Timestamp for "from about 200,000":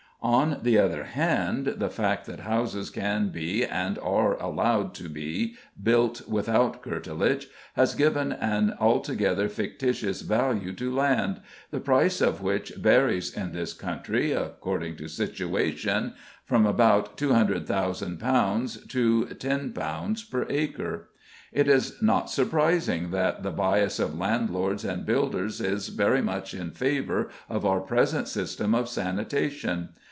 16.45-18.87